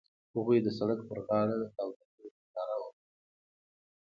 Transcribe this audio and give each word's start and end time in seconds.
هغوی 0.35 0.57
د 0.63 0.67
سړک 0.77 0.99
پر 1.09 1.19
غاړه 1.27 1.55
د 1.59 1.63
تاوده 1.75 2.03
خوب 2.11 2.31
ننداره 2.35 2.75
وکړه. 2.81 3.05